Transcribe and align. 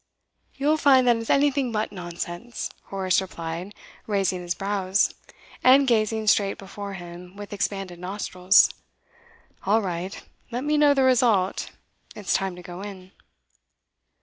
'You'll 0.55 0.77
find 0.77 1.05
that 1.07 1.17
it's 1.17 1.29
anything 1.29 1.71
but 1.71 1.91
nonsense,' 1.91 2.71
Horace 2.85 3.21
replied, 3.21 3.75
raising 4.07 4.41
his 4.41 4.55
brows, 4.55 5.13
and 5.63 5.85
gazing 5.87 6.25
straight 6.25 6.57
before 6.57 6.93
him, 6.95 7.35
with 7.35 7.53
expanded 7.53 7.99
nostrils. 7.99 8.71
'All 9.63 9.83
right. 9.83 10.19
Let 10.49 10.63
me 10.63 10.75
know 10.75 10.95
the 10.95 11.03
result. 11.03 11.69
It's 12.15 12.33
time 12.33 12.55
to 12.55 12.63
go 12.63 12.81
in. 12.81 13.11